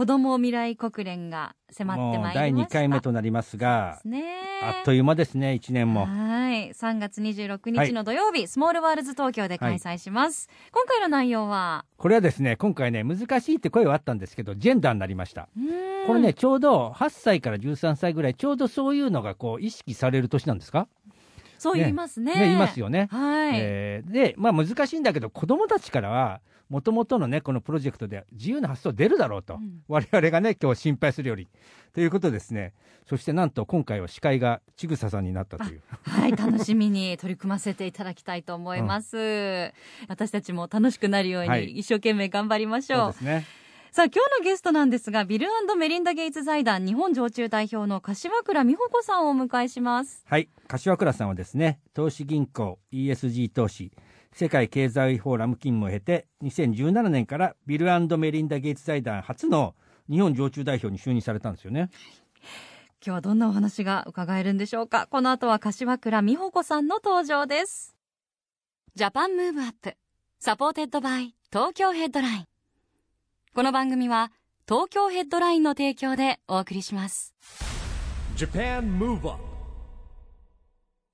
[0.00, 2.40] 子供未来国連が迫ってまいりました。
[2.40, 4.24] もう第2回目となりますがね。
[4.62, 6.70] あっという間ですね1年もはい。
[6.70, 10.48] 3月26日の土曜日、スモールワールズ東京で開催します。
[10.72, 15.50] 今回の内容は、これはですね今回ね難しいって声はあったんですけどジェンダーになりました
[16.06, 20.88] これね、ちょうど8歳から13歳ぐらいちょうどそういうのがこう意識される年なんですか？
[21.60, 22.34] そう言いますね。
[22.34, 23.08] ね言いますよね。
[23.10, 23.52] はい。
[23.54, 29.82] えーで、まあ、難しいんだけど子どもたちからはもともとのねこのプロジェクトで自由な発想出るだろうと、うん。
[29.86, 31.48] 我々がね今日心配するより。
[31.92, 32.72] ということですね。
[33.06, 35.82] そしてなんと今回は司会がちぐささんになったという。
[36.04, 39.16] はい、楽しみに取り組ませていただきたいと思います。
[40.08, 41.66] 私たちも楽しくなるようはい。
[41.66, 43.00] に一生懸命頑張りましょう。
[43.00, 43.46] そうですね
[43.92, 50.22] さあ、今日のゲストなんですが、ビルメリンダ・ゲイツ財団日本常駐代表の柏倉美穂子さんをお迎えします。
[50.26, 53.90] はい柏倉さんはですね投資銀行 ESG 投資
[54.32, 59.74] 世界経済フォーラム勤務を経て2017年からビルメリンダ・ゲイツ財団初の
[60.08, 61.90] 日本常駐代表に就任されたんですよね
[63.04, 67.96] 今日はどんなお話が伺えるんでしょうかこの後は柏倉美保子さんの登場です。
[68.94, 69.96] Japan Move Up,
[70.38, 72.49] supported by Tokyo Headline。
[73.52, 74.30] この番組は
[74.68, 77.34] 東京ヘッドラインの提供でお送りします。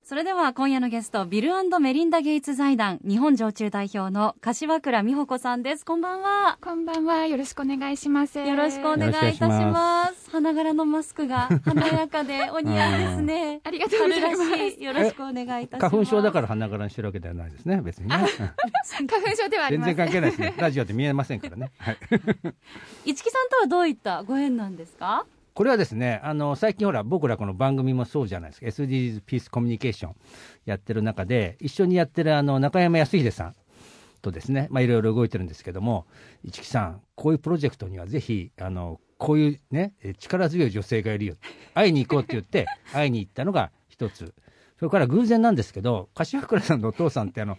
[0.07, 5.83] それでは今夜のゲスト、ビルメリンダ・ゲイツ財団日本常駐代表の柏倉美穂子さんです。
[5.85, 6.57] こんばんは。
[6.61, 7.25] こんばんは。
[7.25, 8.39] よろしくお願いします。
[8.39, 9.69] よろしくお願いいたしま。
[9.69, 13.59] ます花柄のマスクが 華やかでお似合いですね。
[13.65, 14.81] ありがとうございます春らしい。
[14.85, 15.91] よろしくお願いいたします。
[15.91, 18.21] 花粉症だから花柄にしてるわけではないですね別にねうん
[19.09, 19.95] 花粉症ではあり全ません。
[19.97, 21.97] 然関係ないですねラジオで見えませんからね、はい、
[23.11, 25.25] 市木さんとはどういったご縁なんですか？
[25.57, 28.67] これはですねあの最近ほら僕らこの番組もそうじゃないですか。
[28.67, 30.15] SDGs ピースコミュニケーション
[30.65, 33.55] やってる中で一緒にやってるあの中山康秀さん
[34.21, 36.05] とですねまあいろいろ動いてるんですけども
[36.43, 41.33] 市木さんこういうプロジェクトにはぜひあのこういうねえ力強い女性がいるよ。
[41.73, 44.35] 会いに行こうって言って 会いに行ったのが一つ。
[44.77, 47.57] それから偶然なんですけど柏倉さんのお父さんってあの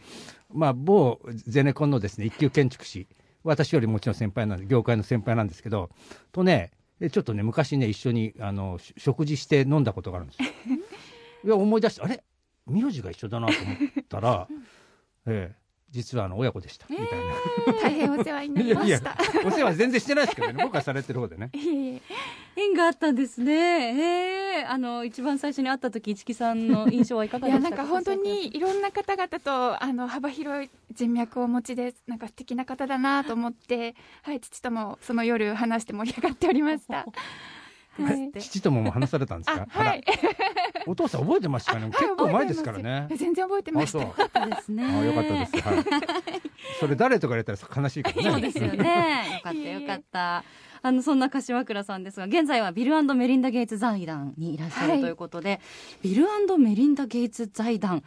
[0.55, 3.09] まあ某ゼネコンのですね一級建築士。
[3.43, 5.91] 私よりもちろん先輩なんで業界の先輩なんですけど
[6.31, 6.71] とね
[7.01, 10.49] でちょっとね昔ね一緒にあのし食事して飲んだことがあるんですよ。
[11.45, 12.23] いや思い出してあれ？
[12.67, 13.77] 名字が一緒だなと思っ
[14.09, 14.49] たら、
[15.27, 15.57] ええ、
[15.91, 17.81] 実はあの親子でした、みたいな。
[17.82, 19.16] 大変お世話になりまいやいやした。
[19.47, 21.50] お世話全然してないですけどね僕はされてる方でね。
[22.56, 23.53] 縁があったんですね。
[23.94, 24.65] へえ。
[24.65, 27.82] あの、一番最初に会った時、市木さんの印象はいかがいやでしたか？
[27.84, 37.06] なんか本当にいろんな方々とあの幅広い人脈をお持ちでなんか素敵な方だなと思って、はい父ともその夜話して盛り上がっておりました。
[37.99, 39.66] はい父ともも話されたんですか？
[39.75, 40.05] あはい
[40.91, 41.87] お父さん覚えてましたかね。
[41.91, 43.16] 結構前ですからねえ。
[43.16, 44.04] 全然覚えてまですね。
[44.04, 44.72] よかったです。
[44.72, 45.84] はい。
[46.81, 48.31] それ誰とか言われたら悲しいからね。
[48.31, 49.25] そうですよね。
[49.37, 50.44] よかったよかった。
[50.81, 55.60] あの、そんな柏倉さんですが、現在はビルメリンダ・ゲイツ財団にいらっしゃはいるということで、
[56.03, 56.26] ビル
[56.59, 58.03] メリンダ・ゲイツ財団、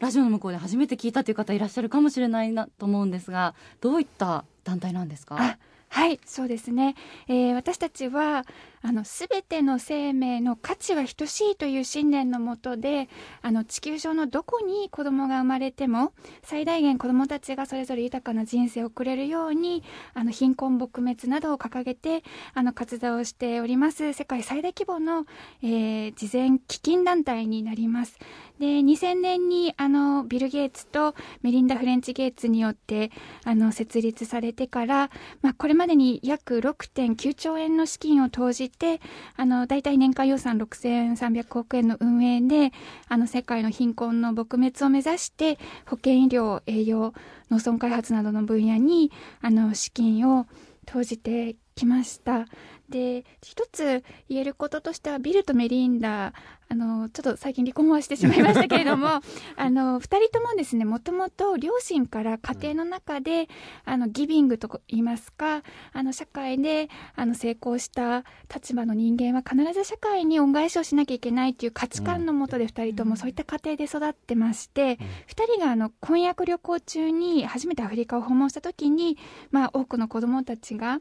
[0.00, 5.36] ラジオの向こうで初めて聞いたという方いらっしゃるかもしれないなと思うんですが、どういった団体なんですか？
[5.38, 5.58] あ
[5.90, 6.96] はいそうですね、
[7.28, 8.44] えー私たちは
[8.82, 13.08] あの全ての生命の価値は等しいという信念のもとで
[13.42, 16.12] あの地球上のどこに子供が生まれても
[16.42, 19.82] 最大限子供たちがそれぞれ豊かな人生を送れるように
[20.14, 22.22] あの貧困撲滅などを掲げて
[22.54, 24.12] あの活動をしております。
[24.12, 25.26] 世界最大規模の、
[25.62, 28.18] えー慈善基金団体になります。
[28.58, 33.12] で2000年にあのビル・ゲイツとメリンダ・フレンチ・ゲイツによって
[33.44, 35.10] あの設立されてから、
[35.42, 39.00] まあ、これまでに約6.9兆円の資金を投じて
[39.36, 42.72] あの大体年間予算6300億円の運営で
[43.08, 47.12] あの世界の貧困の撲滅を目指して保健医療栄養
[47.50, 49.10] 農村開発などの分野に
[49.40, 50.46] あの資金を
[50.86, 52.46] 投じてきました。
[52.88, 56.32] で一つ言えることとしてはビルとメリンダ
[56.70, 59.08] あのちょっと最近離婚はしてしまいましたけれども
[59.56, 63.48] あの2人ともですねもともと両親から家庭の中で、
[63.84, 65.62] あのギビングと言いますか
[65.92, 68.24] あの社会であの成功した
[68.54, 75.06] 立場の人間は必ず社会に恩返しをしなきゃいけないっていう価値観のもとで2人ともそういった家庭で育ってまして、うん、
[75.46, 79.16] 2人があの婚約旅行中に初めてアフリカを訪問した時に、
[79.50, 81.00] まあ、多くの子どもたちが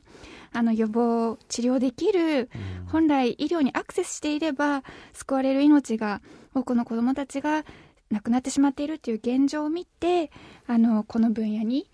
[0.53, 2.49] あの予防治療できる、
[2.91, 4.83] 本来医療にアクセスしていれば
[5.13, 6.21] 救われる命が
[6.53, 7.63] 多くの子どもたちが
[8.11, 10.31] 亡くなってしまっているという現状を見て
[10.65, 11.89] あのこの分野に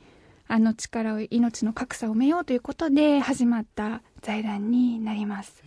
[0.48, 5.64] あの力を命の格差を埋めようということで始まった財団になります。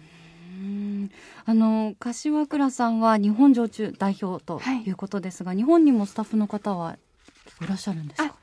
[1.45, 4.91] あの柏倉さんは日本常駐代表とい。
[4.91, 6.97] うことですが、はい、日本にもスタッフの方は
[7.61, 8.36] いらっしゃるんですか？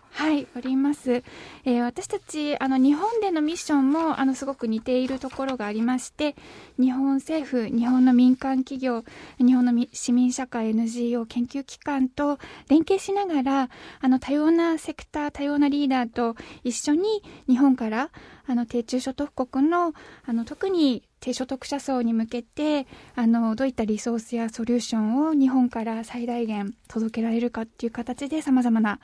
[0.44, 1.24] はい、おります。
[1.66, 6.36] えー、私たち、あの、日本でのミッションも、あの、すごく似ているところがありまして、
[6.80, 9.04] 日本政府、日本の民間企業、
[9.38, 13.70] 日本の市民社会 NGO 研究機関と連携しながら、
[14.02, 18.10] あの、多様なセクター、多様なリーダーと一緒に、日本から、
[18.46, 19.94] あの、低中所得国の、
[20.26, 22.86] あの、特に低所得者層に向けて
[23.16, 29.00] あのどういったリソースやソリューションを日本から最大限届けられるかっていう形でさまざまな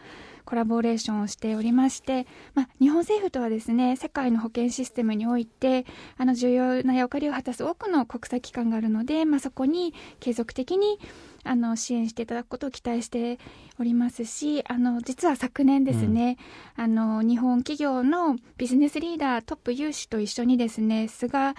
[0.50, 2.26] コラボレーションをしておりまして、
[2.56, 5.86] まあ、日本政府とはですね世界の保健システムにおいて
[6.18, 10.98] あの重要な役割を果たす多くの国際機関があるので、まあ、そこに継続的に
[11.44, 13.38] あの支援していただくことを期待して
[13.80, 16.38] おりますしあの実は昨年ですね、
[16.78, 21.54] うん、あの日本企業のビジネスリーダートップ有志と一緒にですね菅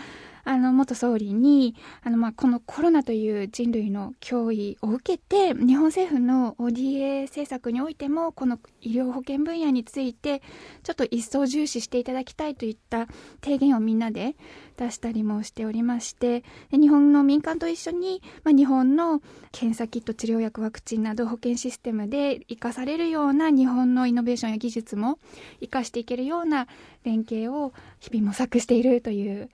[0.44, 10.42] あの元総理にあの、まあ、このコロナという人類の脅威を受けて日本政府の ODA 政策においてもこの医療保険分野について
[10.82, 13.06] ちょっと一層重視していただきたいといった
[13.42, 14.36] 提言をみんなで
[14.76, 19.20] 出したりもしておりまして日本の民間と一緒に、まあ、日本の
[19.52, 25.18] 検査キット治療薬ワクチンなど保健システムで生かされるような日本のイノベーションや技術も
[25.60, 26.66] 生かしていけるような
[27.04, 29.50] 連携を日々模索しているという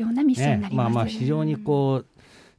[0.00, 2.06] ようなミッションになります、ね、まあまあ非常にこう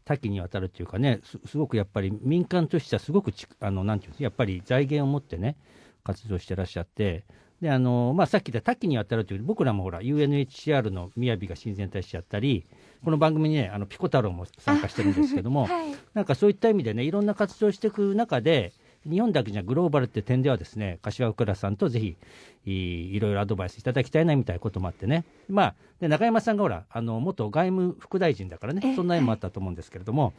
[0.06, 5.58] 多岐にわたるというかねすごくやっぱり民間としてはすごくあのなんていうんですやっぱり財源を持ってね
[6.04, 7.24] 活動してらっしゃって
[7.62, 12.66] であのまあ、さっき言った多岐にわたるという僕らもほら UNHCR の雅が親善大使やったり
[13.06, 18.74] この番組にねあのピコ太郎も参加してるんですけども、 はい、なんかそういった意味でねいろんな活動をしていく中で
[19.10, 22.18] 日本だけじゃグローバルって点ではですね柏倉さんとぜひ
[22.66, 30.32] いろいろアドバイスいただきたいなみたいなこともあってね、まあ、で中山さんがほらあの元外務副大臣だからねそんな縁もあったと思うんですけれども、は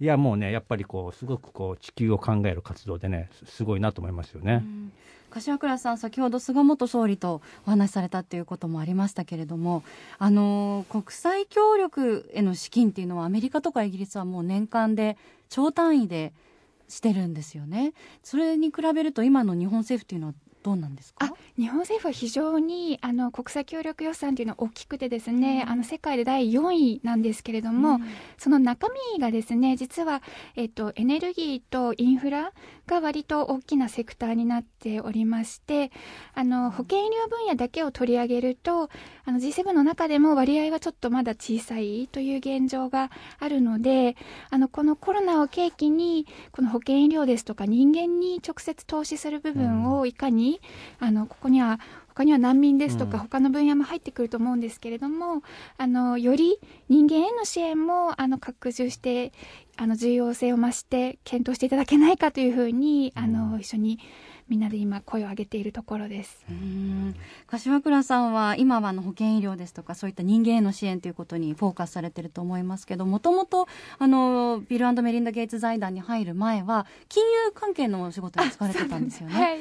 [0.00, 4.64] い、いやもうねやっぱりこうすごくこう地球を考える活動でねすごいなと思いますよね。
[5.34, 9.82] 柏倉さん、先ほど菅元総理とお話しされたということもありましたけれども、
[10.18, 15.16] あの国際協力への資金っていうのは、アメリカとかイギリスはもう年間で
[15.48, 16.32] 超単位で
[16.88, 17.92] してるんですよね。
[18.22, 20.34] それに比べると今の日本政府っていうのは
[20.64, 21.32] どうなんですか？
[21.56, 28.04] 日本政府は非常にあの国際協力予算というのは大きくてですね、うん、あの世界で第4位なんですけれども、うん、
[28.38, 30.22] その中身がですね実は、
[30.56, 32.52] えっと、エネルギーとインフラ
[32.86, 35.92] が割と大きなセクターになっておりまして
[36.34, 38.88] あの保健医療分野だけを取り上げると
[39.26, 44.16] あの G7 の中でも割合はちょっとまだ小さいという現状があるので
[44.50, 50.53] あのこのコロナを契機にこの保健医療ですとか人間に直接投資する部分をいかに
[51.00, 55.42] あのここには他には難民ですとか、他の分野も入ってくると思うんですけれども、
[55.78, 59.32] あのより人間への支援もあの拡充して
[59.76, 63.98] あの重要性を増して検討していただけないかというふうに、あの一緒に
[64.46, 66.44] みんなで今声を上げているところです。
[67.48, 73.66] 柏倉さんは今はの保健医療ですとかそういった人間への支援ということにフォーカスされてると思いますけどもともと
[73.98, 79.60] あのビルメリンダ・ゲイツ財団に入る前は金融関係のお仕事に使われてたんですよね。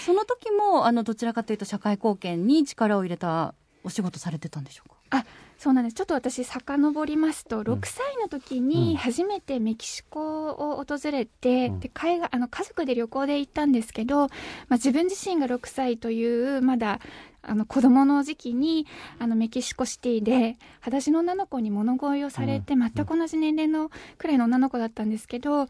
[0.00, 3.54] その時もあのどちらかというと社会貢献に力を入れた
[3.84, 4.96] お仕事されてたんでしょうか？
[5.10, 5.24] あ
[5.58, 5.94] そうなんです。
[5.94, 17.00] ちょっと私遡りますと、6歳の時に初めてメキシコを訪れて、うん、で海外あの家族で旅行で行ったんですけど、まあ、自分自身が6歳というまだ
[17.42, 18.86] あの子供の時期に
[19.18, 25.66] あのメキシコシティで裸足の女の子に物乞いをされて、全く同じ年齢のくらいの女の子だったんですけど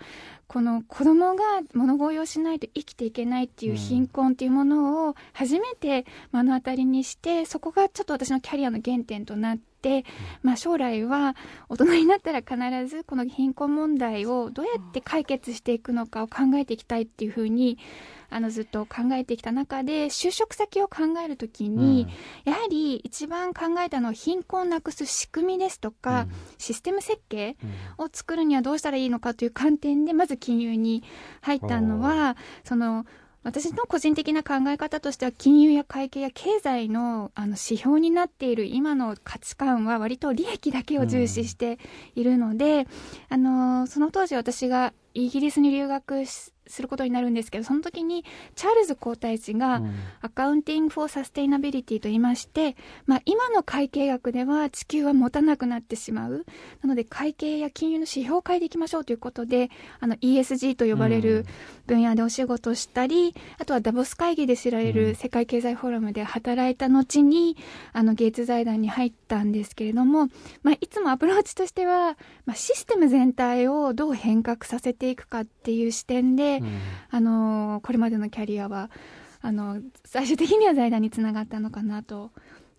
[0.47, 1.45] この子供が
[1.75, 10.05] 物乞いをしないと生きていけないっていう貧困っていうものを初めて目の当たりにしてそこがちょっと私のキャリアの原点となって、
[10.43, 11.37] まあ、将来は
[11.69, 12.57] 大人になったら必
[12.87, 17.79] ずこの貧困問題をどうやって解決していくのかを考えていきたいっていうふうに
[18.31, 22.07] あのずっと考えてきた中で就職先を考えるときに、
[22.45, 26.33] やはり一番考えたのは貧困をなくす仕組みですとか、うん。
[26.59, 27.57] システム設計
[27.97, 31.03] を作るにはどうしたらいいのかという観点でまず金融に
[31.41, 33.07] 入ったのはその
[33.45, 41.79] 私の個人的な考え方としては金融や会計や経済のあの指標になっている今の価値観は割と利益だけを重視して
[42.15, 42.87] いるので、
[43.29, 49.95] あのその当時私がイギリスに留学しすることになるんですけどその時にチャールズ皇太子が、うん。
[50.21, 56.45] Accounting for Sustainability と言いまして、まあ、今の会計学では地球は持たなくなってしまう。
[56.83, 59.71] なので会計や金融の指標を変えていきましょうということで、
[60.01, 61.23] あの ESG と呼ばれうん。
[61.23, 61.47] る
[61.87, 64.95] 分野でお仕事したり、あとはダボス会議で知られうん。
[64.95, 67.57] る世界経済フォーラムで働いた後に、
[67.93, 70.29] あのゲイツ財団に入ったんですけれども、
[70.63, 76.79] まあ、いつもアプローチとしては、まあ、システム全体をどう変革させていくかっていう視点で、うん。
[77.11, 78.91] あのこれまでのキャリアは
[79.41, 82.31] あの最終的には財団につながったのかなと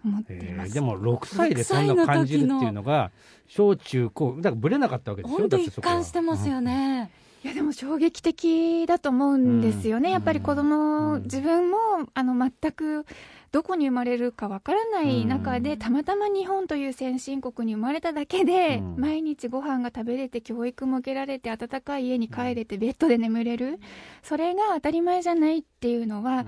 [0.03, 0.69] 思っています。
[0.69, 3.11] えーでも6歳でそんな感じるっていうのが
[3.47, 5.37] 小中高だからぶれなかったわけでしょ？
[5.37, 7.11] 本当一貫してますよね。
[7.43, 10.13] いやでも衝撃的だと思うんですよね、うん。
[10.13, 11.23] やっぱり子供、うん。
[11.23, 11.77] 自分も
[12.13, 13.05] あの全く
[13.51, 18.95] どこに生まれるかわからない中で、うんたまたま日本という先進国に生まれただけで、うん。
[18.97, 23.79] 毎日ご飯が食べれて教育も受けられて温かい家に帰れてベッドで眠れる、
[24.23, 26.37] それが当たり前じゃないっていうのは、うん。
[26.37, 26.47] やは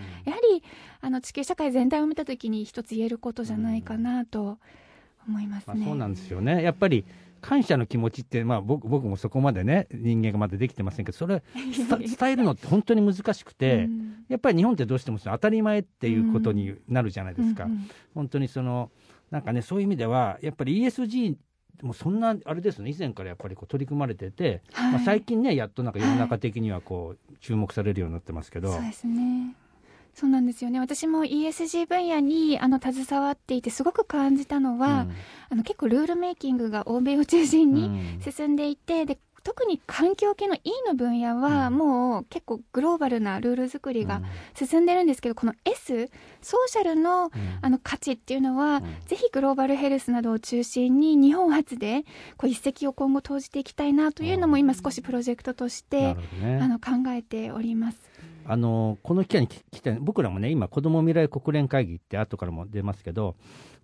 [0.53, 0.63] り
[1.01, 4.57] あの地球社会全体を見たときに一つ言えることじゃないかなと
[5.27, 5.73] 思いますね。
[5.75, 6.61] まあ、そうなんですよね。
[6.63, 7.05] やっぱり
[7.41, 14.25] 感謝の気持ちって、まあ、僕僕もそこまでね人間がまだできてませんけどそれ 伝伝えるのって本当に難しくて、うん。
[14.29, 18.91] やっぱり日本ってどうしても当たり前っていうことになるじゃないですか、うんうん本当にその
[19.29, 21.37] なんかねそういう意味ではやっぱり ESG
[21.81, 24.91] もそんなあれですね以前からやっぱりこう取り組まれてて、はい。
[24.93, 29.55] まあ、最近ねやっとなんか世の中的にはこう注目されるようになってますけど、そうですね。
[30.13, 30.79] そうなんですよね。
[30.79, 35.07] 私も ESG 分野にあの携わっていてすごく感じたのは、
[35.49, 37.73] あの結構ルールメイキングが欧米を中心うん。
[37.73, 41.73] に進んでいて、で特に環境系の E の分野はうん。
[41.75, 44.21] もう結構グローバルなルール作りが
[44.53, 47.31] 進んでるんですけど、この S ソーシャルのうん。
[47.61, 48.83] あの価値っていうのは、うん。
[49.07, 52.03] ぜひグローバルヘルスなどを中心に日本発で
[52.37, 56.17] こう一石を今後投じていきたいなというのも今少しプロジェクトとしなて
[56.59, 58.10] あの考えております。
[58.45, 63.35] あのこの機会にき来て僕らもね今子ども未来国連会議って後からも出ますけど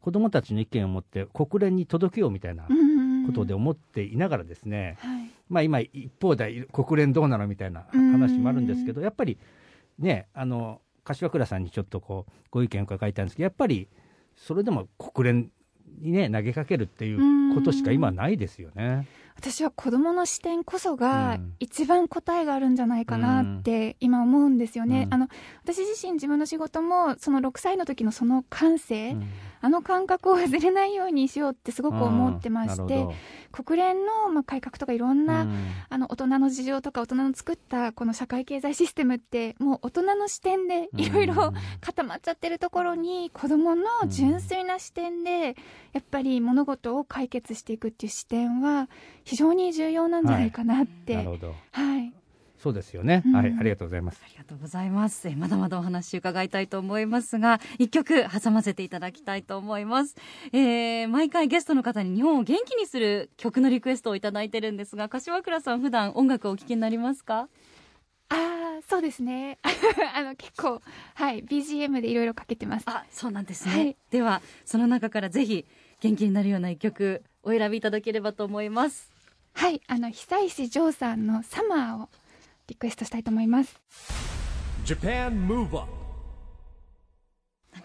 [0.02, 2.64] 子どもたちの意見を持って国連に届けようみたいな
[3.26, 5.32] ことで思っていながらですね、はい。
[5.50, 9.38] まあ、今一方で国連どうなのみたいな話もあるんですけどやっぱり
[10.00, 13.88] ねあの柏倉さんにちょっとこうご意見を伺いたいんですけどやっぱり
[14.36, 15.52] それでも国連
[16.00, 17.14] にね投げかけるってい
[17.52, 19.08] うことしか今はないですよね。
[19.38, 21.54] 私は子供の視点こそがうん。
[21.60, 25.04] 一番答えがあるんじゃないかなって今思うんですよね。
[25.08, 25.14] うん。
[25.14, 25.28] あの
[25.64, 29.30] 私自身自分の仕事もその6歳の時のその感性、うん。
[29.60, 33.08] あの感覚を忘れないようにしようってすごく思ってまして
[33.52, 35.68] 国連のまあ改革とかいろんな、どうん。
[35.90, 45.56] あの大人の事情とか大人の作ったこの社会経済システムってもう大人の視点でいろいろ固まっちゃってるところに子どもの純粋な視点で
[45.94, 48.90] やっぱり物事を解決していくっていう視点は
[49.28, 51.26] 非常に重要なんじゃないかなって、はい。
[51.26, 51.56] なるほど。
[52.58, 53.34] そうですよね、うん。
[53.36, 54.20] はいありがとうございます。
[54.24, 55.28] ありがとうございます。
[55.28, 60.16] えまだまだお話伺いたいと思いますが、一曲挟ませていただきたいと思います。
[60.54, 67.48] えー毎回ゲストの方に日本を元気にする曲のリクエストをいただいてるんですが、柏倉さん普段音楽をお聴きになりますか？
[68.30, 68.36] あ
[68.80, 69.60] あそうですね。
[70.16, 70.82] あの結構
[71.14, 72.84] はい BGM でいろいろかけてます。
[72.88, 73.74] あ、そうなんですね。
[73.76, 73.98] はい。
[74.10, 75.66] では、その中からぜひ
[76.02, 79.17] 元気になるような一曲お選びいただければと思います。
[79.58, 82.10] はいあの久石譲さんの「サマー」を
[82.68, 83.82] リクエストしたいと思います。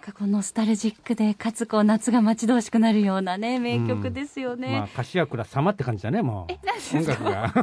[0.02, 4.68] かこうノスタルジックで、かつこう夏が待ち遠しくなるようなね、名曲ですよね。
[4.70, 6.52] まあ柏倉様って感じだねもう。
[6.96, 7.52] 音楽が。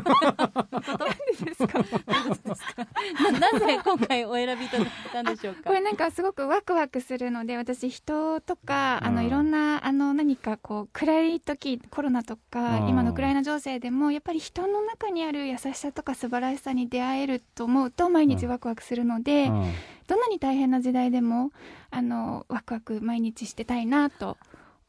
[3.32, 5.64] ななぜ今回お選びいただいたんでしょうか？
[5.66, 12.90] これなんかすごくワクワクするので私人とかあのうんいろんなあの何かこう暗い時コロナとかうん。
[12.90, 19.72] 今のウクライナ情勢でもやっぱり人の中にある優しさとか素晴らしさに出会えると思うと毎日ワクワクするので、うん
[20.10, 21.52] どんなに大変な時代でも
[21.92, 24.38] あのワクワク毎日してたいなと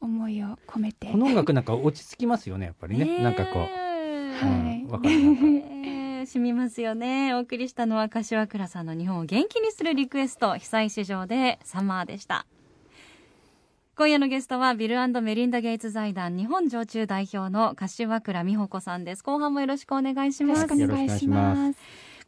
[0.01, 7.33] 思いを込めてこの音楽なんか落ち着きますよねやっぱりね、ねえなんかこう、はいうんわかるなんかえー染みますよね。
[7.33, 12.45] お送りしたのは柏倉さんの日本を元気にするリクエスト、被災市場でサマーでした。
[13.95, 19.23] 今夜のゲストはビルメリンダ・ゲイツ財団日本常駐代表の柏倉美穂子さんです。
[19.23, 20.91] 後半もよろしくお願いしますよろしく。
[20.91, 21.79] お願いします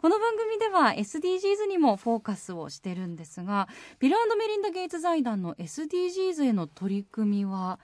[0.04, 3.70] この番組では SDGs にもフォーカスをしてるんですが
[4.00, 7.80] ビルメリンダ・ゲイツ財団の SDGs への取り組みは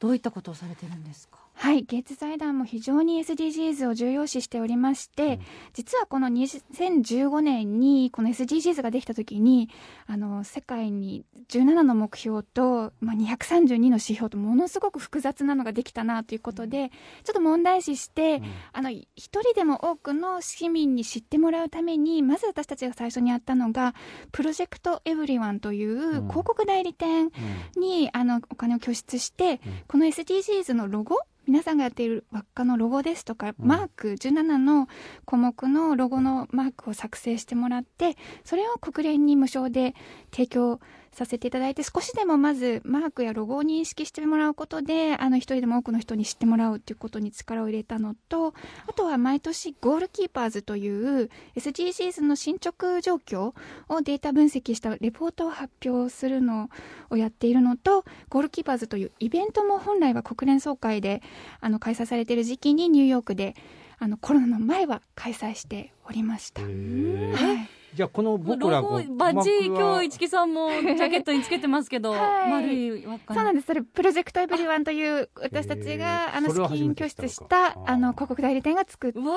[0.00, 1.38] どういったことをされてるんですか？
[1.60, 5.40] はいゲイツ財団も非常に SDGs を重要視しておりまして、うん、
[5.74, 9.68] 実はこの2015年にこの SDGs ができた時に
[10.06, 23.94] あの世界に17の目標と、まあ、232の指標とものすごく複雑なのができたなということで、うん、ちょっと問題視して、うん、あの一人でも多くの市民に知ってもらうためにまず私たちが最初にやったのが
[24.32, 27.30] プロジェクトエブリワンという広告代理店
[27.76, 31.18] に、あのお金を拠出して、この SDGs のロゴ
[31.50, 34.86] 皆さんがやっている輪っかのロゴですとか、マーク、17の
[35.24, 39.96] 項目のロゴのマークを作成してもらって、それを国連に無償で
[40.30, 40.78] 提供
[41.12, 48.54] させていただいて少しでもまずマークやロゴを認識してもらうことであの一人でも多くの人に知ってもらうということに力を入れたのと
[48.86, 50.88] あとは毎年ゴールキーパーズとい
[51.22, 53.52] う SDGs の進捗状況
[53.88, 56.70] をデータ分析したレポートを発表するの
[57.10, 61.22] をやっているのとゴールキーパーズというイベントも本来は国連総会で
[61.60, 63.56] あの開催されている時期にニューヨークで
[63.98, 66.62] あのコロナの前は開催しておりました。
[66.62, 73.66] はいじゃあこの僕らバッジ今日市木さんもジャケットにつけてますけど、 はい、丸い輪っかそうなんです。
[73.66, 79.28] それプロジェクトエブリワンという私たちがあの資金拠出したあの広告代理店が作っている。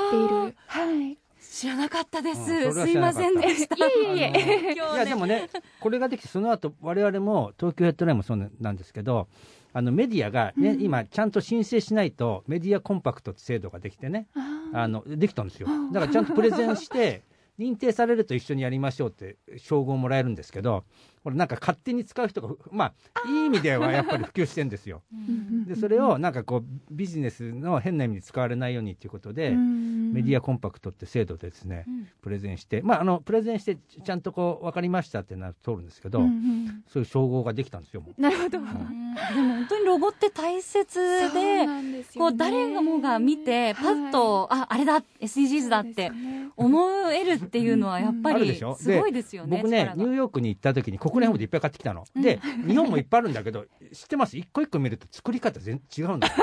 [0.67, 1.17] はい。
[1.51, 2.73] 知らなかったです。
[2.73, 3.75] すいませんでした。
[3.85, 4.73] いえいえ。
[4.73, 9.27] いやでもね、これができて、その後我々も東京ヘッドラインもそうなんですけど、
[9.73, 14.27] あのメディアがね、うん、今ちゃんと申請しないとメディアコンパクトって制度ができてね、
[14.73, 15.67] あのできたんですよ。
[15.91, 17.23] だからちゃんとプレゼンして
[17.59, 20.83] 認定されると一緒にやりましょうって称号もらえるんですけど
[21.23, 25.01] これなんか勝手に使う人がまあいい意味ではやっぱり普及してんですよ。
[25.67, 31.85] でそれをなんかこうビジネスの変な意味に使われないようにということでメディアコンパクトって制度でですね
[32.21, 36.19] プレゼンしてまああのプレゼンしてちゃんとこう分かりましたってなる通るんですけど
[36.87, 38.03] そういう称号ができたんですよ。
[38.17, 40.99] なるほど、でも本当にロゴって大切
[41.33, 41.65] で
[42.17, 46.11] こう誰がもが見てパッと、ああれだ SDGs だって
[46.57, 48.63] 思えるっていうのはやっぱりす
[48.99, 49.57] ごいですよね。
[49.57, 52.05] 僕ねニューヨークに行った時に国連本でいっぱい買ってきたの。
[52.15, 54.37] で日本もいっぱいあるんだけど知ってます？
[54.37, 56.33] 一個一個見ると作り方全然違うんだよ。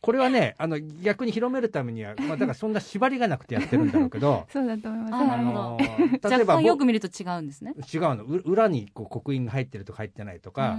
[0.00, 5.24] これはねあの逆に広めるためには、まあ、だからそんな縛りがなくてやってるんだろうけど そうだと思います。
[5.24, 5.78] あの
[6.30, 7.74] 例えばよく見ると違うんですね。
[7.92, 10.76] 違うの裏にこう刻印が入ってるとか入ってないとか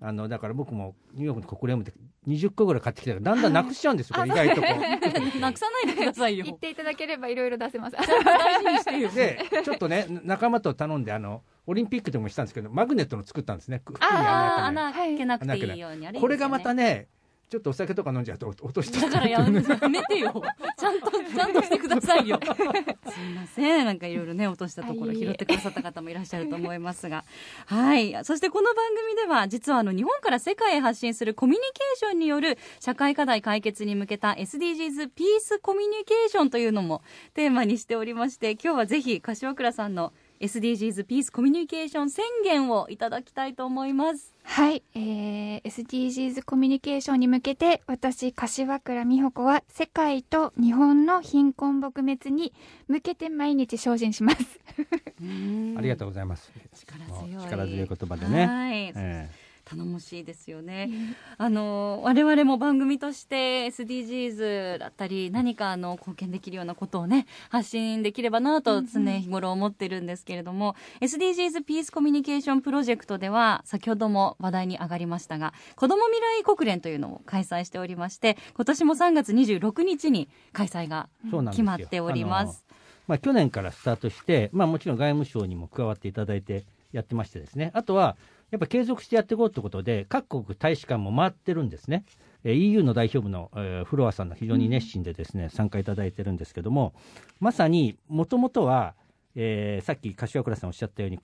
[0.00, 1.92] あのだから僕もニューヨークの国連本で
[2.28, 4.68] 20個ぐらい買ってきたからだんだんなくしちゃうんですよ、これ意外とこう。
[5.40, 6.44] なくさないでくださいよ。
[6.44, 7.96] 言っていただければいろいろ出せます。
[7.96, 9.10] 大事にしてよ。
[9.10, 13.82] で、ちょっとね、仲間と頼んで、あの、オリンピックでもしたんですけど、マグネットの作ったんですね。
[14.00, 16.18] ああ、穴開けなくていいように。
[16.18, 17.08] これがまたね、
[17.50, 20.42] ちょっとお酒とか飲んじゃうと落としてだからやめてよ。
[20.78, 22.38] ちゃんとちゃんとしてくださいよ。
[22.44, 23.86] すみません。
[23.86, 27.24] なんかいろいろね落としたところ拾ってくださった方もいらっしゃると思いますが。
[27.66, 28.14] はい。
[28.24, 37.02] そしてこの番組では実はあの日本から世界へ発信するコミュニケーションによる社会課題解決に向けた SDGs ピースコミュニケーションというのも
[37.32, 44.32] テーマにしておりまして今日はぜひ柏倉さんの SDGs ピースコミュニケーション宣言をいただきたいと思います。
[44.44, 52.52] はい、えー、SDGs コミュニケーションに向けて私柏倉美穂子は世界と日本の貧困撲滅に
[52.86, 54.60] 向けて毎日精進します。
[55.76, 56.52] ありがとうございます。
[56.74, 57.42] 力強い。
[57.42, 60.90] 力強い言葉でね、はい、えー頼もしいですよね。
[61.36, 81.08] あの我々も番組として SDGs だったり何かあの貢献できるようなことをね発信できればなと常日頃思ってるんですけれども、うん、SDGs ピースコミュニケーションプロジェクトでは先ほども話題に上がりましたが子ども未来国連というのを開催しておりまして今年も3月26日に開催が
[81.50, 82.64] 決まっております。
[83.06, 88.16] まあ、去年からスタートして、まあ、もちろん外務省にも加わっていただいてやってましてですねあとは
[88.50, 92.04] やっぱ継続してやっていこうということで、各国大使館も回ってるんですね。
[92.44, 96.94] えー、EU の代表部の、えー、フロアさんが非常に熱心でですね、うん、参加いただいてるんですけども、
[97.40, 98.94] まさにもともとは、
[99.34, 101.20] えー、さっき柏倉さんおっしゃったように、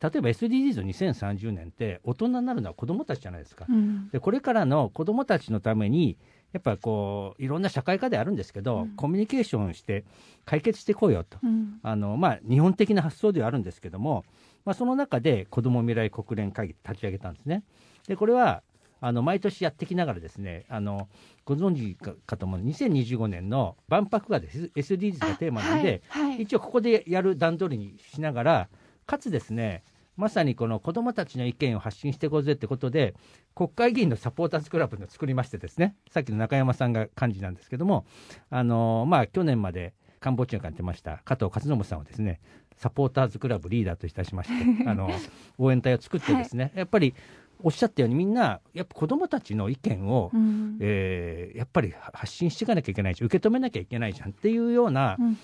[0.00, 6.16] 例えば SDGs の2030年って大人になるのは子どもたちじゃないですか、うん、でこれからの子どもたちのために
[6.52, 10.04] やっぱこういろんな社会課題あるんですけど、うん、コミュニケーションして
[10.44, 14.24] 解決していこうよと、うん、あのまあ、日本的な発想ではあるんですけども
[14.64, 17.64] まあ、その中で子ども未来国連会議立ち上げたんですね。
[18.06, 18.62] でこれは
[19.00, 21.08] あの毎年やってきながらですねあの
[21.44, 24.70] ご存知かと思う2025年の万博がです。
[24.76, 28.68] SDGs がテーマなんで、はいはい、一応ここでやる段取りにしながら
[29.06, 29.82] かつですね
[30.16, 33.14] まさにこの子どもたちの意見を発信していこうぜってことで
[33.54, 38.04] 国会議員のサポーターズクラブの作りましてですねさっきの中山さんが幹事なんですけども
[38.50, 42.40] あの、まあ、去年まで官房長官やってました加藤勝信さんをですね
[42.76, 45.10] サポーターズクラブリーダーといたしまして あの
[45.58, 47.14] 応援隊を作ってですね、やっぱり
[47.62, 50.78] おっしゃったようにみんなやっぱ子どもたちの意見を、うん。
[50.80, 55.36] えーやっぱり発信していかなきゃいけないし受け止めなきゃいけないじゃんっていうような、うんうん。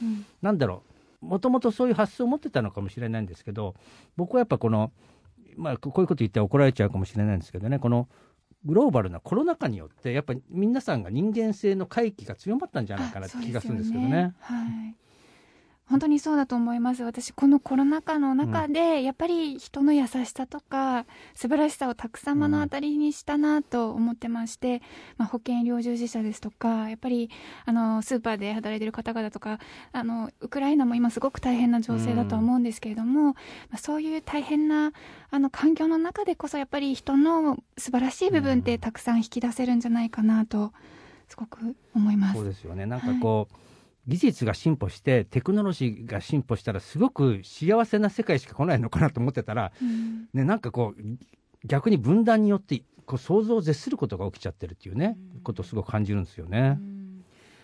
[0.42, 0.82] なんだろ
[1.22, 3.74] うもともとそういう発想を持ってたのかもしれないんですけど
[4.16, 4.92] 僕はやっぱこの、
[5.56, 8.08] まあ、ここういうこと言って怒られちゃうかもしれないんですけどねこの
[8.64, 14.34] グローバルなコロナ禍によってやっぱり皆さんが人間性の回帰が強まったんじゃないかなって気がするんですけどね。
[14.42, 15.07] あそうですよはい
[15.88, 17.02] 本当にそうだと思います。
[17.02, 24.82] 私このコロナ禍の中で、やっぱり人の優しさとか素晴らしさをたくさん目の当たりにしたなと思ってまして、
[25.16, 27.30] まあ、保健医療従事者ですとかやっぱり
[27.64, 29.58] あのスーパーで働いてる方々とか
[29.92, 33.34] あのウクライナも今すごく大変な情勢だとは思うんですけれども、ま
[33.74, 34.92] あ、そういう大変な
[35.30, 40.72] あの環境の中でこそやっぱり人の素晴らしい部分ってたくさん引き出せるんじゃないかなと
[41.28, 42.34] すごく思います。
[42.34, 42.44] そう。
[42.44, 42.86] ですよね。
[42.86, 43.67] なんかこう、
[44.08, 51.02] 技術が進歩してテクノロジーが進歩したらすごく幸せな世界しか来ないのかなと思ってたら、うんね、なんかこう
[51.66, 56.78] 逆に分断によってこう想像を絶することが起きちゃってるっていうね、ことをすごく感じるんですよね。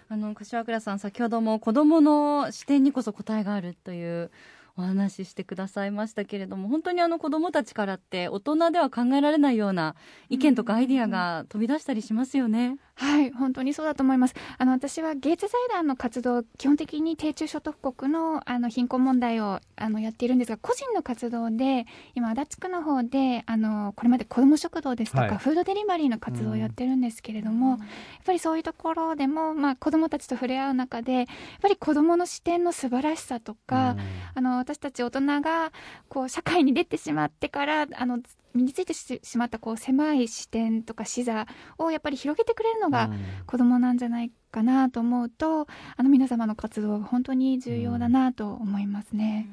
[0.08, 4.30] あの柏倉さん先ほども子どもの視点にこそ答えがあるという
[4.76, 9.94] お話ししてくださいましたけれども本当にあの子どもたちからって大人では考えられないような
[10.28, 12.76] 意見とかアイディアが飛び出したりしますよね。
[12.96, 14.34] はい、本当にそうだと思います。
[14.56, 25.38] あの私はゲイツ財団の活動、基本的に低中所得国のあの貧困問題をあのやっているんですが、個人の活動で今足立区の方であのこれまで子ども食堂ですとか、はい。
[25.38, 27.78] フードデリバリーの活動をやってるんですけれども、やっ
[28.24, 31.26] ぱりそういうところでもまあ子どもたちと触れ合う中で、やっ
[31.62, 33.96] ぱり子どもの視点の素晴らしさとか、
[34.34, 35.72] あの私たち大人が
[36.08, 38.20] こう社会に出てしまってからあの
[38.54, 41.46] 身についてししまったこう狭い視点とか視座
[41.78, 43.10] をやっぱり広げてくれるのが
[43.46, 49.48] 子供なんじゃないかなと思うとあの皆様の活動が本当に重要だなと思いますね。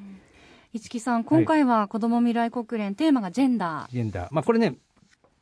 [0.74, 3.92] 市木さん今回は子ども未来国連テーマがジェンダー。
[3.92, 4.78] ジェンダー、まあ、これね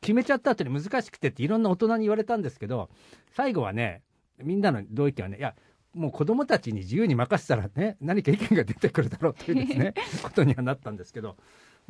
[0.00, 2.88] 決めちゃった後に難しくてっていろんな大人に言われたんですけど
[3.32, 4.02] 最後はね
[4.42, 5.54] みんなの同意見はねいや
[5.94, 11.36] もう子供たちに自由に任せたらね何か意見が出てくるだろうというですね ことにはなったんですけど、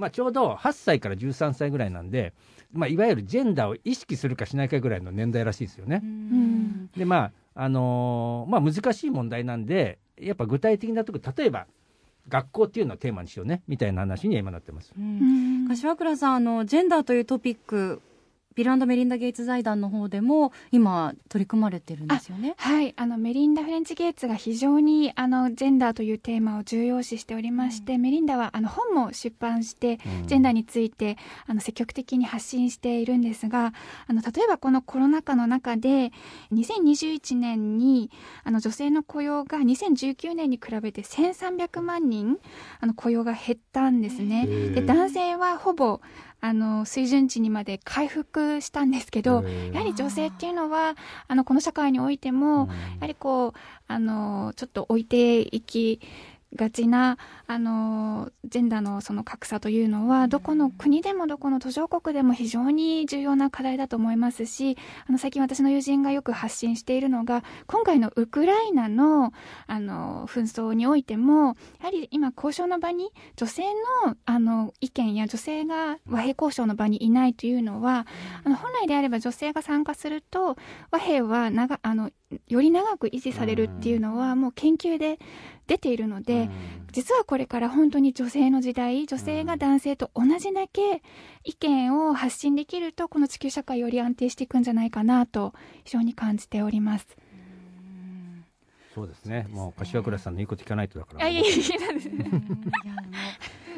[0.01, 2.33] まあ、ちょうど8歳から13歳ぐらいなんで、
[2.73, 5.99] まあ、いわゆるジェンダーを意識するかしないかぐらいの年代らしいですよね。
[5.99, 7.33] んでまあ
[7.63, 11.67] あのーまあ、難しい問題なんでやっぱ具体的なとこ例えば
[12.29, 14.95] 学校っていうのをテーマにしようねみたいな話には今なってます。
[15.69, 18.01] 柏倉さんあのジェンダーというトピック
[18.55, 22.55] ビルメリンダ・ゲイツ財団の方でも今取り組まれてるんですよね。
[22.59, 33.73] はい、あのメリンダ・フレンチ・ゲイツが非常にあのジェンダーというテーマを重要視しておりまして、メリンダはあの本も出版して、ジェンダーについてあの積極的に発信しているんですが
[34.07, 36.13] あの例えばこのコロナ禍の中で
[36.53, 38.11] 2021年に
[38.45, 42.39] あの女性の雇用が2019年に比べて1300万人
[42.81, 44.47] あの雇用が減ったんですね。
[44.47, 46.01] で男性はほぼ
[46.41, 50.97] あの水準値にまで回復したんですけどやはり女性っていうのは
[51.29, 53.53] あのこの社会においても、やはりこう
[53.87, 56.01] あのちょっと置いていき
[56.57, 69.33] がちなあのジェンダーのその格差というのはどこの国でもどこの途上国でも非常に重要な課題だと思いますしあの最近私の友人がよく発信しているのが今回のウクライナの
[69.67, 73.63] あの紛争においてもやはり今交渉の場に女性
[74.05, 78.07] のあの意見や女性が和平交渉の場にいないというのは
[78.43, 80.57] あの本来であれば女性が参加すると
[80.91, 82.11] 和平は長あの
[82.49, 85.19] より長く維持されるっていうのはもう研究で
[85.67, 86.49] 出ているので、
[86.93, 91.03] 実はこれから本当に女性の時代女性が男性と同じだけ
[91.45, 97.07] 意見を発信できるとこの地球社会より安定していくんじゃないかなと非常に感じております。
[98.95, 99.47] そうですね。
[99.51, 101.25] もう柏倉さんの言うこと聞かないとだから。
[101.25, 101.77] あいえいえいや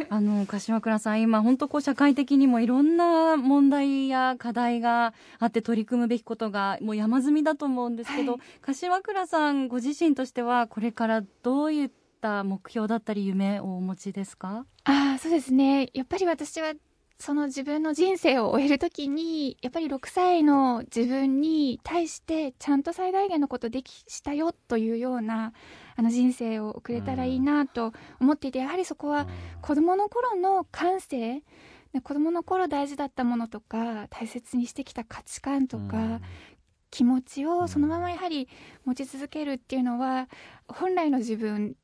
[0.09, 8.41] あの柏倉さん、今、本当こう社会的にもいろんな問題や課題があって取り組むべきことがもう山積みだと思うんですけど、はい。
[8.61, 14.67] 柏倉さんご自身としてはこれからどういった目標だったり夢をお持ちですか？
[14.85, 15.91] ああそうですね。
[15.95, 16.73] やっぱり私は
[17.19, 25.53] その自分の人生を終えるときにやっぱり6歳の自分に対してちゃんと最大限のことできしたよというような
[25.97, 29.27] あの人生を送れたらいいなと思っていてやはりそこは
[29.61, 31.43] 子どもの頃の感性
[31.93, 36.21] ね子どもの頃大事だったものとか大切にしてきた価値観とか、
[36.91, 38.49] 気持ちをそのままやはり
[38.85, 40.29] 持ち続けるっていうのは
[40.69, 41.75] 本来の自分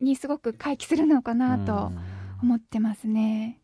[0.00, 1.92] にすごく回帰するのかなと
[2.42, 3.60] 思ってますね。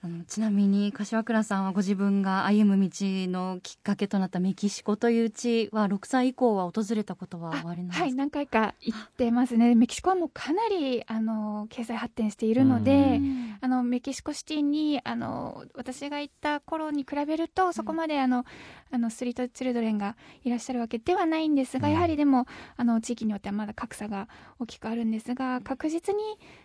[0.00, 8.02] あのちなみに柏倉さんはご自分が歩む道のきっかけとなったメキシコという地は6歳以降は訪れたことはおありなんですか？
[8.04, 9.74] はい何回か行ってますね。
[9.74, 13.20] メキシコはもうかなりあの経済発展しているので、
[13.60, 18.44] あのメキシコシティにあの私が行った頃に比べるとそこまであの、
[18.90, 22.46] あのストリートチルドレンがいらっしゃるわけではないんですが、うんやはりでも
[22.76, 26.22] あの地域によってはまだ格差が大きくあるんですが確実に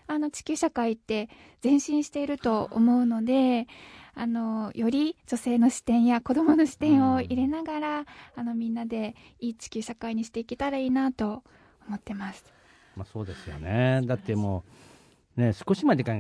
[0.08, 1.30] あの地球社会って
[1.64, 3.68] 前進していると思うので。
[4.16, 8.06] あのより女性の視点や子どもの視点を入れながら、
[8.36, 11.44] あのみんなでいい地球社会にしていけたらいいなと
[11.88, 12.46] 思ってます。
[12.96, 14.02] まあ、そうですよね。
[14.06, 14.64] だっても
[15.38, 16.12] う、ね、少しまで考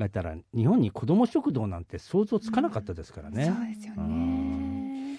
[0.00, 3.46] えたら、日本に子ども食堂なんて想像つかなかったですからね。
[3.46, 4.55] そうですよね。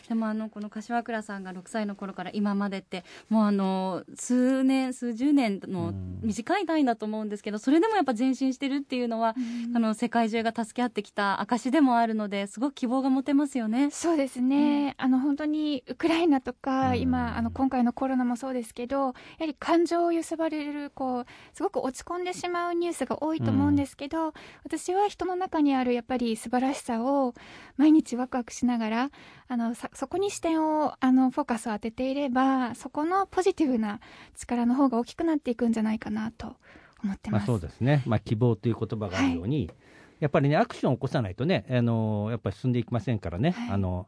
[0.07, 6.07] でもあのこの柏倉さんが6歳の頃から今までってもうあの数年数十年のうん。
[6.23, 9.35] 短い単位だと思うんですけどそれでもやっぱ前進してるっていうのは、
[9.75, 13.89] あの世界中が助け合ってきた証でもあるのですごく希望が持てますよね。
[13.91, 16.99] そうですね、あの本当にウクライナとか、うん。
[16.99, 27.33] 今あの今回のコロナもそうですけどやはり感情を揺さばれるこうすごく落ち込んでしまうニュースが多いと思うんですけど、私は人の中にあるやっぱり素晴らしさを
[27.77, 29.11] 毎日ワクワクしながら
[29.47, 33.99] あのさそこに視点をあのフォーカスを当てていればそこのポジティブな
[34.35, 36.55] 力の方が大きくなっていくんじゃないかなと
[37.03, 37.47] 思ってまあ、ます。
[37.47, 38.03] そうですね。
[38.05, 39.71] まあ、希望という言葉があるように、
[40.19, 44.07] やっぱりね、アクションを起こさないとね、あの、やっぱり進んでいきませんからね、はいあの、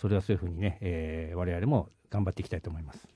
[0.00, 3.06] それはそういうふうにね、えー我々も頑張っていきたいと思います。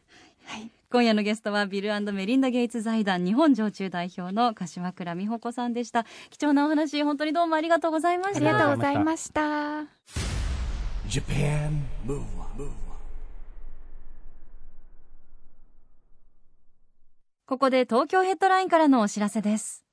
[0.44, 10.29] はい今夜のゲストはビルメリンダ・ゲイツ財団日本常駐代表の柏倉美穂子さんでした貴重なお話本当にどうもありがとうございましたありがとうございました。
[11.10, 11.88] Japan.
[12.06, 12.70] Move Up,
[17.46, 19.84] ここで東京ヘッドラインからのお知らせです。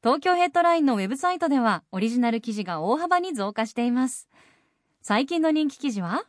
[0.00, 4.28] 東京ヘッドラインのウェブサイトではオリジナル記事が大幅に増加しています。
[5.02, 6.22] 最近の人気記事は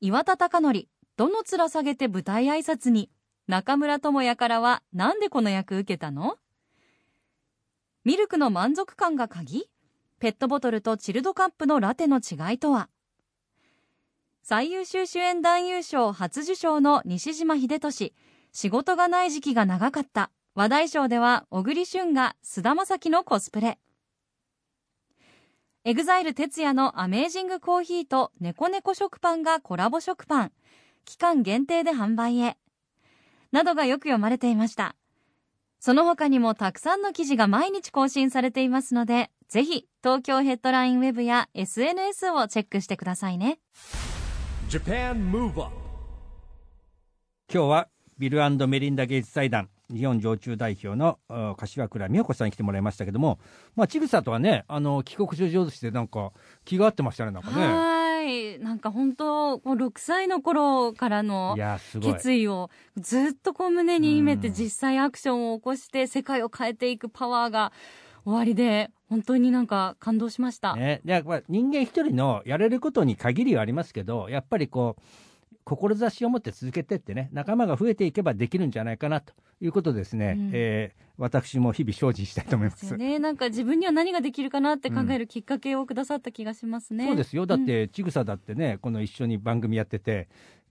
[0.00, 3.10] 岩田貴則、どの面下げて舞台挨拶に
[3.48, 6.36] 中村智也からはなんでこの役受けたの？
[8.04, 9.68] ミルクの満足感が鍵？
[10.20, 12.88] ペットボトルとチルドカップのラテの違いとは？
[14.44, 18.12] 最優秀主演男優賞初受賞の西島秀俊。
[18.50, 20.32] 仕事がない時期が長かった。
[20.56, 23.78] 話題賞では小栗旬が菅田将暉のコスプレ。
[25.84, 30.52] EXILE TETSUYA の AMAZING COFFEE とねこねこ食パンがコラボ食パン。
[31.04, 32.56] 期間限定で販売へ。
[33.52, 34.96] などがよく読まれていました。
[35.78, 43.58] その他にもたくさんの記事が毎日更新されていますのでぜひ東京ヘッドラインウェブや SNS をチェックしてくださいね。
[47.52, 53.38] 今日はビルメリンダ・ゲイツ財団日本常駐代表のあ柏倉美代子さんに来てもらいましたけども、
[53.76, 56.32] まあ、ちぐさとはね、あの帰国上手して、なんか
[56.64, 57.66] 気が合ってましたね、なんかね。
[57.66, 61.54] はいなんか本当こう6歳の頃からの。
[62.00, 67.72] 決意をずっとこう胸に秘めてうん実際アクションを起こして世界を変えていくパワーが
[68.24, 70.74] 終わりで本当になんか感動しました。
[70.76, 75.02] ね、でやっぱ人間一人のやれることに限りはありますけど、やっぱりこう、
[75.64, 82.74] 志を持って続けてってね、仲間が増えていけばできるんじゃないかなということですね、うんえー私も日々精進したいと思いま。
[82.74, 87.06] ですね、なんか自分には何ができるかなって考えるきっかけをくださった気がしますね。
[87.06, 90.28] そうですよ、だって、ちぐさだってね、この一緒に番組やってて、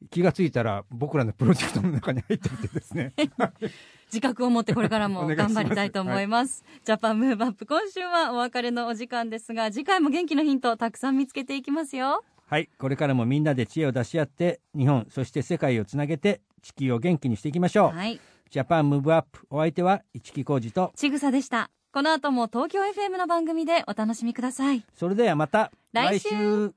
[0.09, 3.13] 気がついたら僕らのプロジェクトの中に入っていてですね、
[4.07, 6.63] 自覚を持ってこれから おも頑張りたいと思います。
[6.83, 12.23] ジャパンムーブアップ今週はお別れのお時間ですが次回も元気のヒントをたくさん見つけていきますよ。
[12.47, 17.95] はい、これからもみんなで知恵を出し合って、日本、そして世界をつなげて、地球を元気にしていきましょう。
[17.95, 18.19] はい。
[18.49, 21.71] ジャパンムーブアップ、お相手は市木浩二と、ちぐさでした。
[21.93, 24.85] この後も東京 FM の番組でお楽しみください。
[24.93, 26.73] それではまた来週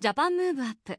[0.00, 0.98] Japan Move Up